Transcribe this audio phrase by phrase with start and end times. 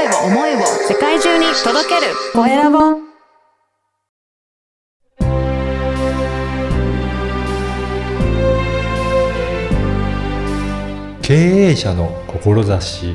[0.00, 2.78] 声を、思いを世界中に届けるコエラボ。
[11.20, 13.14] 経営者の志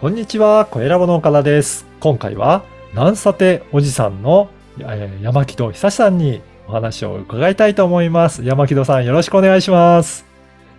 [0.00, 1.84] こんにちは、コエラボの岡田です。
[1.98, 2.62] 今回は、
[2.94, 8.44] なんさておじさんの、えー山木戸久志さんにお話を伺いたいと思います。
[8.44, 10.33] 山木戸さん、よろしくお願いします。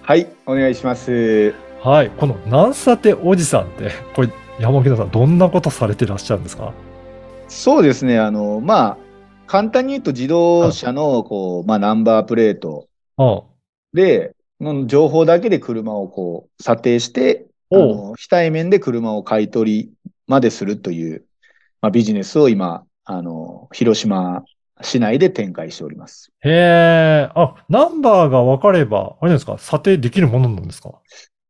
[0.07, 1.55] はい、お願いします。
[1.81, 6.73] はい、このなんさておじさんって、これ、山木戸さん、どんなことされてらっしゃるんですか？
[7.47, 8.97] そうですね、あの、まあ、
[9.47, 12.87] 簡単に言うと自動車の、こう、まあ、ナンバープレート。
[13.17, 13.41] あ
[13.95, 19.91] で、の情報だけで車をこう、査定して、あの、非対面で車を買い取り
[20.27, 21.25] までするという、
[21.81, 24.43] まあ、ビジネスを今、あの、広島
[24.81, 26.31] 市内で展開しております。
[26.41, 30.99] へえ、あ、ナンバーが分かれば、あれですか、査定できるものなんですか？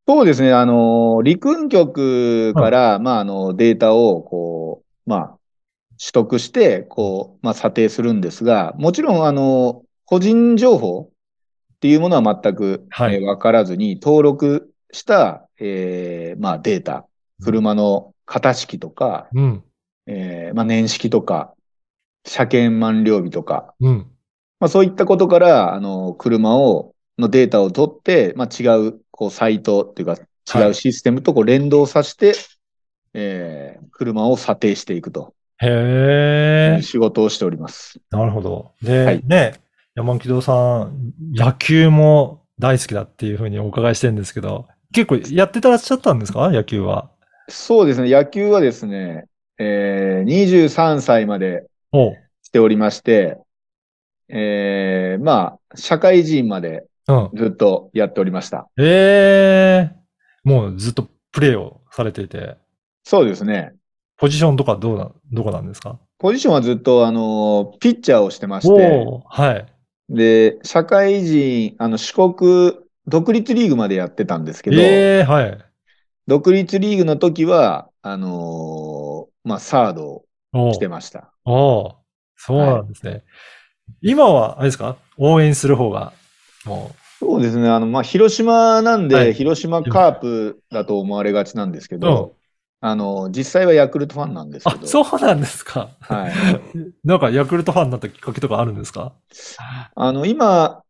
[0.08, 5.38] そうですね、あの、陸運局から、まあ、あの、データを、こう、まあ、
[5.98, 13.16] 取得して、こう、まあ、査定するんですが、もちろん、あの、個人情報っていうものは全く、はい。
[13.16, 17.06] えーわからずに、登録した、えーまあ、データ、
[17.42, 19.64] 車の型式とか、うん、
[20.06, 21.52] えーまあ、年式とか、
[22.26, 24.06] 車検満了日とか、うん。
[24.60, 32.34] まあ、そういったことから、あの、車を、のデータを取って、まあ、違う、こう、サイトっていうか、はい違うシステムとこう連動させて、
[33.14, 37.98] えー車を査定していくとへえ、仕事をしております。
[38.10, 38.70] なるほど。
[38.82, 39.54] で、はいね、
[39.96, 40.52] 山木戸さ
[40.84, 46.50] ん、野球も大好きだっていうふうにお伺いしてるんですけど、結構やってたらっしゃったんですか？
[46.50, 47.10] 野球は。
[47.48, 49.24] そうですね、野球はですね、
[49.58, 51.66] えー23歳まで。
[52.42, 53.38] しておりまして、
[54.28, 57.30] えーまあ、社会人までうん。
[57.34, 58.66] ずっとやっておりました。
[58.76, 59.96] ええ
[60.42, 62.56] もうずっとプレーをされていて、
[63.04, 63.74] そうですね。
[64.16, 66.00] ポジションとかどうな、どこなんですか？
[66.18, 69.66] ポジションはずっと、あの、ピッチャーをしてまして、はい。
[70.08, 72.72] で、社会人、あの、四国、
[73.06, 75.58] 独立リーグまでやってたんですけど、ええはい。
[76.26, 80.24] 独立リーグの時は、あのーまあ、サード
[80.74, 81.32] してました。
[81.44, 83.22] そうなんですね。
[84.02, 84.96] 今は、あれですか？
[85.16, 86.12] 応援する方が、
[86.64, 87.68] もそうですね。
[87.68, 92.34] あの、まあ、広島なんで、はい広島カープだと思われがちなんですけど、
[92.80, 95.88] あの、実際はヤクルトファンなんですけど、そうなんですか。
[96.00, 96.32] はい。
[97.04, 99.14] なんかヤクルトファンになったきっかけとかあるんですか？
[99.94, 100.82] あの、今、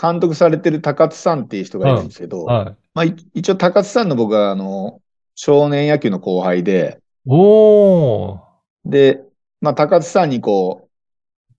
[0.00, 2.76] 監督されてる高津さんっていう人がいるんですけど、はい。
[2.94, 5.00] まあ、い一応高津さんの僕は、あの、
[5.34, 8.51] 少年野球の後輩で、おー。
[8.84, 9.22] で、
[9.60, 11.54] まあ、高津さんにこう、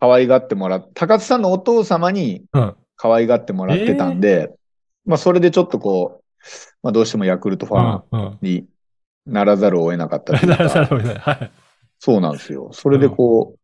[0.00, 2.76] 可愛がってもらっ、高津さんのお父様にうん。
[2.96, 4.54] 可愛がってもらってたんで、
[5.06, 6.46] まあ、それでちょっとこう、
[6.82, 8.20] まあ、どうしてもヤクルトファンうん。
[8.20, 8.38] うん。
[8.42, 8.66] に
[9.26, 11.14] ならざるを得なかったというなるほか、 どね。
[11.14, 11.50] はい。
[11.98, 12.70] そうなんですよ。
[12.72, 13.58] それでこう、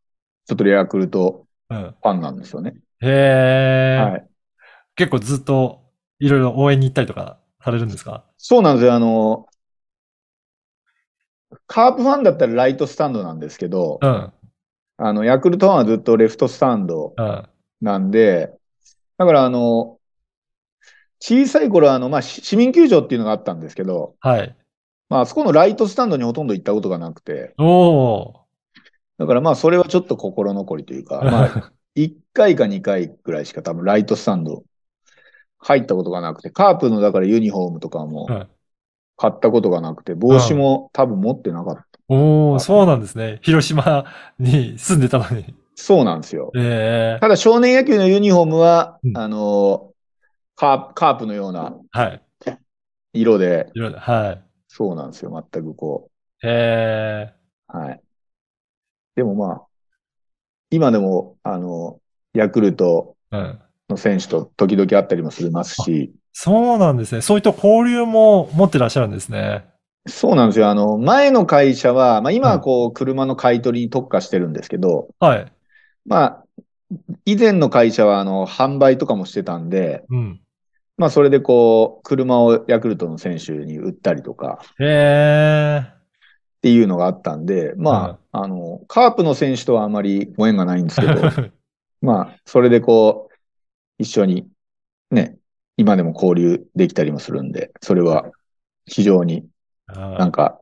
[0.47, 1.79] ちょっとヤクルトうん。
[1.79, 2.75] ファンなんですよね。
[3.01, 4.11] へー。
[4.13, 4.27] はい。
[4.95, 5.83] 結構ずっと
[6.19, 8.25] いろいろ応援に行ったりとかされるんですか？
[8.39, 8.95] そうなんですよ。
[8.95, 9.46] あの、
[11.67, 14.33] カープファンだったらライトスタンドなんですけど、うん。
[14.99, 17.49] あの、ヤクルトファンはずっとレフトスタンドうん。
[17.81, 18.53] なんで、
[19.19, 19.99] だからあの、
[21.21, 24.57] 小さい頃はあの、まあ、し市民球場っていうのがあったんですけど、はい。
[25.09, 28.33] まあ、あそこのライトスタンドにほとんど行ったことがなくて、おー。
[29.19, 34.65] だからまあ、それはちょっと心残りというか、 まあ、1回か2回ぐらいしか多分ライトスタンド
[35.59, 38.49] 入ったことがなくて、カープのだからユニフォームとかもはい
[39.17, 41.85] 買ったことがなくて、帽子も多分持ってなかった。
[42.09, 43.41] おー、そうなんですね。
[43.43, 44.05] 広島
[44.39, 45.55] に住んでたのに。
[45.75, 46.53] そうなんですよ。
[46.57, 49.93] えただ少年野球のユニフォームは、うんあの、
[50.55, 52.23] カープ、カープのようなー、はい。
[53.13, 54.43] 色で、はい。
[54.69, 55.49] そうなんですよ。
[55.53, 56.11] 全くこ
[56.43, 57.33] え
[57.73, 57.77] う。
[57.77, 58.01] はい。
[59.15, 59.67] でもまあ、
[60.71, 62.01] 今でも、あの、
[62.35, 63.17] ヤクルト。
[63.89, 67.23] の選手と時々会ったりもしますし、そうなんですね。
[67.23, 69.65] そういった交流も持ってらっしゃるんですね。
[70.07, 70.69] そうなんですよ。
[70.69, 75.53] あの、前の会社は、まあ今はこう、車の買い取りに特化してるんですけど、はい。
[76.05, 76.45] まあ、
[77.25, 80.41] 以前の会社は、あの、販売とかもしてたんで、うん。
[80.99, 85.91] まあそれでこう、車をヤクルトの選手に売ったりとか、へー。
[85.91, 91.15] っていうのがあったんで、まあ、あの、カープの選手とはあまりご縁がないんですけど、
[92.03, 93.35] まあ、それでこう、
[93.99, 94.47] 一緒に、
[95.11, 95.39] ね、
[95.77, 98.31] 今でも交流できたりもするんで、それは
[98.87, 99.47] 非常に
[99.87, 100.61] ななんか、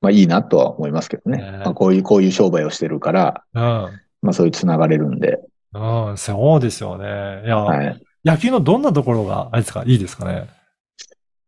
[0.00, 1.38] まあいいなとは思いますけどね。
[1.38, 3.62] ねまあこういう、こういう商売をしてるから、うん。
[4.22, 5.40] まあそういう繋がれるんで、
[5.72, 7.42] うん、そうですよね。
[7.44, 8.02] いや、はい。
[8.24, 10.48] 野球のどんなところが、あれですか、いいですかね？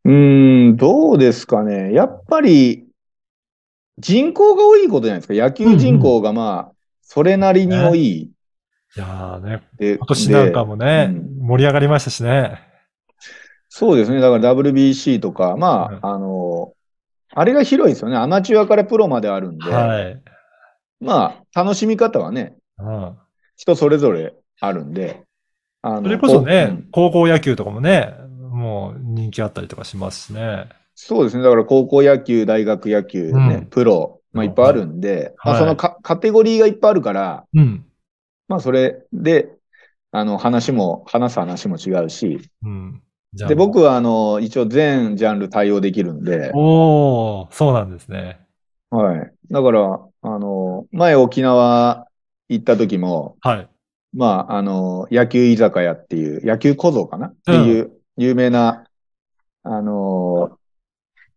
[0.04, 1.92] うーん、どうですかね。
[1.92, 2.86] やっぱり、
[3.98, 5.34] 人口が多いことじゃないですか。
[5.34, 6.72] 野球人口がまあ、
[7.02, 8.30] それなりに多い。
[8.96, 11.12] いやーね、で今年なんかもね、う
[11.44, 12.67] ん盛り上がりましたしね。
[13.78, 14.18] そうですね。
[14.18, 16.72] だから WBC とか、まうんあ、あの、
[17.32, 18.16] あれが広いですよね。
[18.16, 20.20] アマチュアからプロまであるんで、はい。
[21.00, 23.16] まあ、楽しみ方はね、うん。
[23.54, 25.22] 人それぞれあるんで、
[25.82, 28.14] あのそれこそね、こううん高校野球とかもね、
[28.50, 30.68] もう人気あったりとかしますしね。
[30.96, 31.44] そうですね。
[31.44, 37.84] だから高校野球、大学野球、ねうんプロ、まあ、いっぱいあるんで、まあ、はいそのカカテゴリーがいっぱいあるから、うん。
[38.48, 39.50] まあ、それで、
[40.10, 43.02] あの、話も、話す話も違うし、うん。
[43.34, 48.40] で、僕は、あの、一応全ジャンル対応できるんで、おー、そうなんですね。
[48.90, 49.32] はい。
[49.50, 52.06] だから、あの、前沖縄
[52.48, 53.68] 行った時も、はい。
[54.14, 57.26] まあ、あの、野球居酒屋っていう、野球小僧かな？
[57.28, 58.86] っていう有名な、
[59.62, 60.58] あの、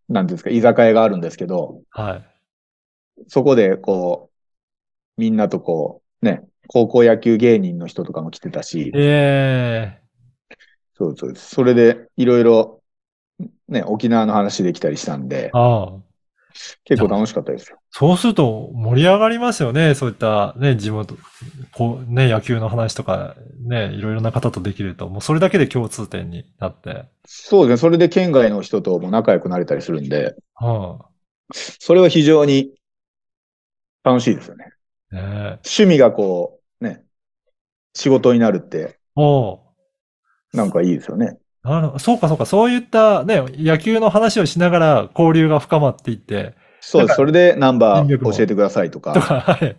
[0.08, 3.24] なんですか、居酒屋があるんですけど、はい。
[3.28, 10.01] そこでこう、みんなとこう、ね、高校野球芸人の人とかも来てたし、え
[11.02, 11.56] そうそうです。
[11.56, 12.84] それでいろいろ、
[13.68, 16.12] ね、沖縄の話できたりしたんでー、、ああ。
[16.84, 17.80] 結構楽しかったですよ。
[17.90, 19.96] そうすると盛り上がりますよね。
[19.96, 21.16] そういったね、地元、
[21.74, 27.06] こうね、野球の話とか、ね、いろいろな方とできると、もうそれだけで共通点になって。
[27.26, 27.78] そうですね。
[27.78, 31.00] それで県外の人とも仲良くなれたりするんで、うん。
[31.54, 32.74] それは非常に
[34.04, 34.66] 楽しいですよね。
[35.12, 35.20] ねえ。
[35.66, 37.04] 趣味がこう、ね、
[37.94, 39.00] 仕事になるって、
[40.54, 41.38] なんかいいですよね。
[41.64, 42.00] なるほど。
[42.00, 42.46] そうかそうか。
[42.46, 47.16] そういったね、野球の話をしながら交流が深まっていって、そうです。
[47.16, 49.78] それでナンバー教えてくださいとか、とか、はい。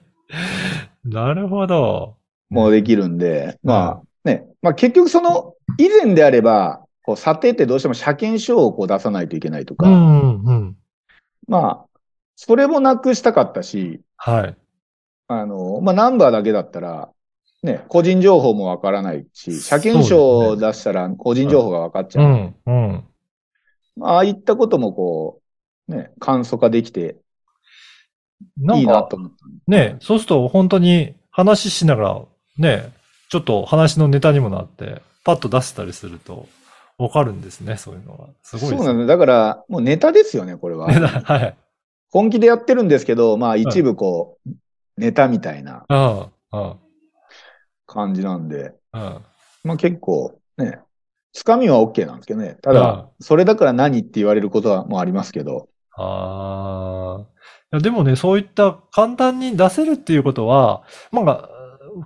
[1.04, 2.16] なるほど。
[2.48, 10.76] もうできるんで、まあね、まあ結局その、以前であれば、こう、査定ってどうしても車検証をこう出さないといけないとか、うん、うん、うん。
[11.48, 11.98] まあ、
[12.36, 14.56] それもなくしたかったし、はい。
[15.26, 17.10] あの、まあナンバーだけだったら、
[17.62, 22.24] ね、個人情報もわからないし、車検証を出したら個人情報がわかっちゃう。
[22.24, 23.04] うん、うん。
[23.96, 25.40] まあああいったこともこ
[25.88, 27.16] う、ね、簡素化できて
[28.56, 29.36] ないいなと、思った。
[29.68, 32.20] ね、そうすると本当に話しながら、
[32.58, 32.92] ね、
[33.28, 36.48] ちょっと話のネタにもなって、パッと出せたりすると、
[36.98, 38.26] わかるんですね、そういうのが。
[38.42, 38.76] すごいね。
[38.78, 39.06] そうなんだ。
[39.06, 40.88] だから、もうネタですよね、これは。
[40.88, 41.56] ネ タはい。
[42.10, 44.50] 本気でやってるんですけど、まあ一部こう、
[44.98, 46.18] ネタみたいなうん、
[46.52, 46.76] うん、
[47.92, 49.18] 感じなんで、うん。
[49.64, 50.80] まあ結構ね、
[51.32, 52.58] つかみは OK なんですけどね。
[52.62, 57.24] たうんだ、それだから何って言われることはもうありますけど、あ
[57.72, 57.80] あ。
[57.80, 61.48] でもね、そういった簡単に出せるっていうことは、まあ、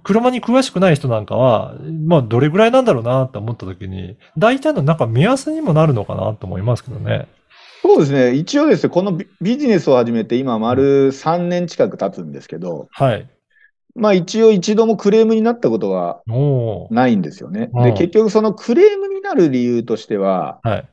[0.03, 1.75] 車に詳しくない人なんかは、
[2.07, 7.29] まあ、どれぐらいなんだろうなって思った時に、大体のなんか目安にもなるのかなと思いますけどね。
[7.83, 8.35] そうですね。
[8.35, 13.29] 一応ですね、このビビジネスを始めて今丸3年近く経つんですけど、はい。
[13.97, 16.23] まあ一応一度もクレームになったことは。
[16.91, 17.71] ないんですよね。
[17.73, 20.89] で、うん結局そのクレームになる理由としては、はい。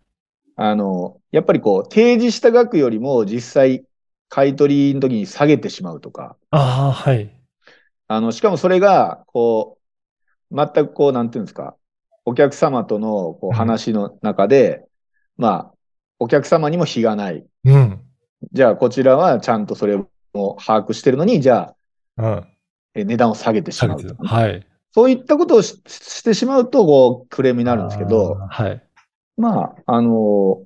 [0.55, 3.85] あの、やっぱりこう、提示した額よりも実際
[4.29, 7.31] 買い取りの時に下げてしまうとか、ああ、はい。
[8.07, 9.79] あの、しかもそれが、こ
[10.51, 11.75] う、全くこう、なんていうんですか、
[12.25, 14.85] お客様とのこううん話の中で、
[15.37, 15.73] まあ、
[16.19, 17.43] お客様にも非がない。
[17.65, 18.01] うん。
[18.51, 21.73] じゃあ、こちらはちゃんとそれを把握してるのに、じゃ
[22.17, 22.52] あ、うん。
[22.95, 24.65] え値段を下げてしまうね、はい。
[24.91, 28.83] そういったことをししてしまうと、こう、クレームになるんですけど、はい。
[29.37, 30.63] まあ、あの、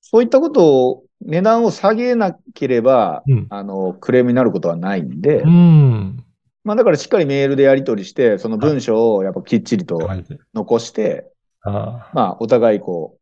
[0.00, 3.46] そういったことを、値段を下げなければ、うん。
[3.48, 6.24] あの、クレームになることはないんで、うん。
[6.64, 10.08] まあだからしっかりメールでやり取りして、その文章をやっぱきっちりと
[10.54, 11.30] 残して、
[11.62, 13.18] あまあお互いこ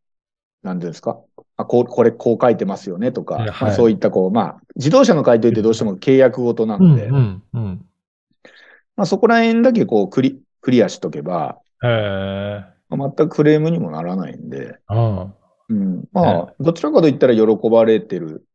[0.63, 1.19] う、なんていうんですか、
[1.57, 7.85] あこうこれこう書いてますよねとか、はいまあ、そういったこう、まあ自動車の回答ってどうしても契約ごとなーうん、ので、うん、うん。
[8.95, 12.65] まあそこら辺だけこうクリクリアしとけば、へえ。
[12.89, 15.33] まあ全くクレームにもならないんで、うん。
[15.69, 18.45] うん、まあどちらかといったら喜ばれてる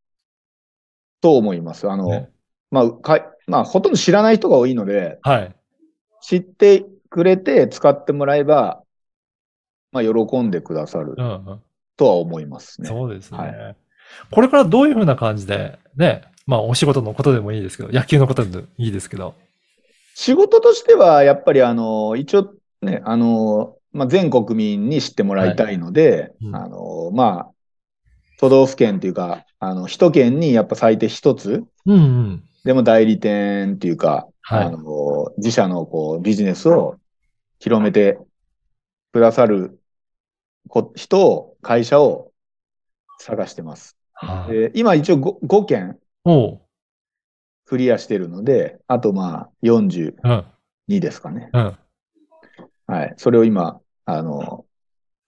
[1.21, 1.91] と思います。
[1.91, 2.31] あの、ね
[2.71, 5.55] まあかい、まあほとんど知らない人が多いので、はい。
[6.21, 8.83] 知ってくれて使ってもらえば、
[9.93, 11.63] まあ、喜んでくださるうんうん。
[11.97, 12.89] とは思いますね。
[12.89, 13.39] そうですね。
[13.39, 13.75] は
[14.31, 19.35] これからどういうふうな感じで、ね、まあお仕事のことでもいいですけど、野球のことでもいいですけど。
[20.19, 27.51] 仕事としては、やっぱりあの、一応ね、あの、まあ、全国民に知ってもらいたいので、いうんあの、まあ、
[28.41, 32.45] 都道府県っていうか、あの、首都圏にやっぱ最低一つ、うんうん。
[32.65, 36.97] でも代理店っていうか、はいあの、自社のこうビジネスを
[37.59, 38.19] 広めて
[39.13, 39.79] くださる
[40.71, 42.33] こ人を、会社を
[43.19, 43.99] 探してます。
[44.15, 45.99] は今一応 5, 5件。
[47.67, 51.01] クリアしてるので、あとまあ42うん。
[51.01, 51.51] ですかね。
[51.53, 51.77] うん。
[52.87, 53.15] はい。
[53.17, 54.65] それを今、あの、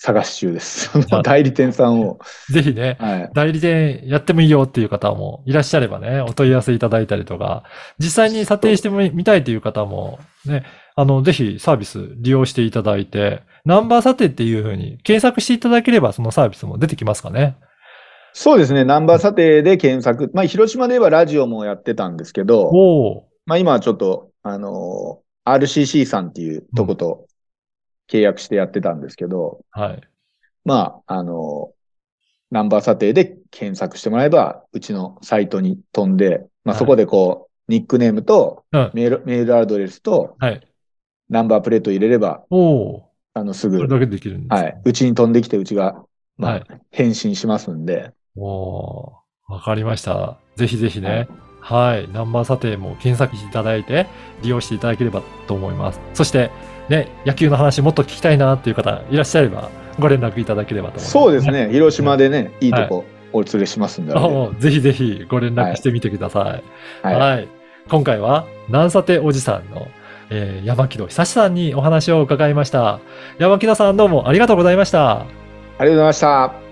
[0.00, 0.90] 探し中です。
[1.24, 2.20] 代理店さんを。
[2.48, 3.30] ぜひね、はい。
[3.34, 7.64] 代理店やってもいいよっていう方もいらっしゃればね、お問い合わせいただいたりとか、
[7.98, 10.64] 実際に査定してみたいという方もね、
[10.94, 17.56] あの、ぜひサービス利用していただいて、ナンバー査定っていうふうに検索していただければそのサービスも出てきますかね。
[18.32, 18.84] そうですね。
[18.84, 20.30] ナンバー査定で検索。
[20.34, 22.70] まあ、広島で言えばラジオもやってたんですけど、
[23.46, 27.26] まあ今はちょっと、あの、RCC さんっていうとこと
[28.08, 30.00] 契約してやってたんですけど、はい。
[30.64, 31.72] まあ、あの、
[32.50, 38.90] ナンバー査定で検索してもらえば、うちのサイトに飛んで、まあはいそこでこう、ニックネームとうん。
[38.94, 40.66] メール、メールアドレスとはい。
[41.28, 44.80] ナンバープレート入れれば、おおあの、すぐこれ、だけできるんです、はい。
[44.84, 46.02] うちに飛んできて、うちが、
[46.36, 49.12] まあ、はい返信しますんで、おお
[49.48, 50.38] わかりました。
[50.56, 51.28] ぜひぜひね。
[51.60, 52.08] はい。
[52.12, 54.06] ナンバー査定も検索していただいて、
[54.42, 56.00] 利用していただければと思います。
[56.14, 56.50] そして、
[56.88, 61.50] ね、野球の話もっと聞きたいなっていう方いらっしゃれば、ご連絡いただければと思います、そうです。
[61.50, 61.68] ね。
[61.72, 64.14] 広島でね、いいとこお連れしますんで。
[64.14, 66.58] おぜひぜひご連絡してみてくださ
[67.02, 67.06] い。
[67.06, 67.14] はい。
[67.14, 67.48] はい。
[67.88, 69.88] 今回は、南査定おじさんの、
[70.30, 73.00] えー山木戸久志さんにお話を伺いました。
[73.38, 75.20] 山木戸さんどうもありがとうございました。
[75.20, 75.28] あり
[75.78, 76.67] がとうございました。